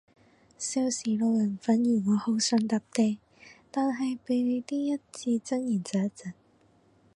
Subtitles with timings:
[0.57, 3.19] 少時路人粉如我好想搭嗲，
[3.69, 6.31] 但係被你啲一字真言疾一疾